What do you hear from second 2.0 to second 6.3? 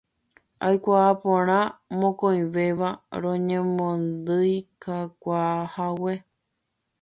mokõivéva roñemondyikakuaahague.